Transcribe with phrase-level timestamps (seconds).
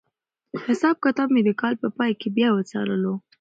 [0.65, 3.13] حساب کتاب مې د کال په پای کې بیا وڅارلو.